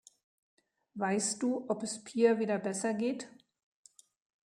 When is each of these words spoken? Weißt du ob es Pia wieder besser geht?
Weißt 0.95 1.43
du 1.43 1.63
ob 1.69 1.83
es 1.83 2.03
Pia 2.03 2.39
wieder 2.39 2.57
besser 2.57 2.95
geht? 2.95 3.29